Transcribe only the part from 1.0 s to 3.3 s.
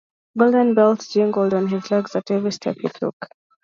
jingled on his legs at every step he took.